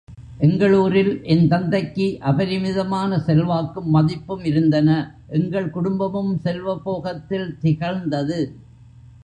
எங்கள் 0.39 0.73
ஊரில் 0.73 1.21
என் 1.23 1.47
தந்தைக்கு 1.47 2.17
அபரிமிதமான 2.21 3.19
செல்வாக்கும் 3.19 3.89
மதிப்பும் 3.89 4.43
இருந்தன 4.43 4.89
எங்கள் 5.29 5.69
குடும்பமும் 5.69 6.33
செல்வபோகத்தில் 6.43 7.57
திகழ்ந்தது. 7.59 8.39